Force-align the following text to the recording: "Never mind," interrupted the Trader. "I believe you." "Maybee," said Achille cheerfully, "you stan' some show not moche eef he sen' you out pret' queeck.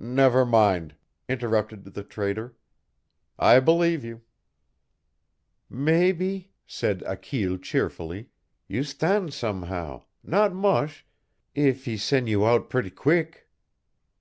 "Never 0.00 0.44
mind," 0.44 0.96
interrupted 1.28 1.84
the 1.84 2.02
Trader. 2.02 2.56
"I 3.38 3.60
believe 3.60 4.02
you." 4.04 4.22
"Maybee," 5.70 6.48
said 6.66 7.04
Achille 7.06 7.58
cheerfully, 7.58 8.30
"you 8.66 8.82
stan' 8.82 9.30
some 9.30 9.64
show 9.68 10.02
not 10.24 10.52
moche 10.52 11.06
eef 11.54 11.84
he 11.84 11.96
sen' 11.96 12.26
you 12.26 12.44
out 12.44 12.68
pret' 12.68 12.96
queeck. 12.96 13.46